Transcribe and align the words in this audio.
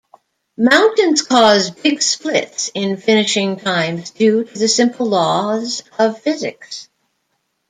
Mountains 0.57 1.21
cause 1.21 1.69
big 1.69 2.01
splits 2.01 2.71
in 2.73 2.97
finishing 2.97 3.57
times 3.57 4.09
due 4.09 4.43
to 4.45 4.57
the 4.57 4.67
simple 4.67 5.05
laws 5.05 5.83
of 5.99 6.19
physics. 6.19 6.89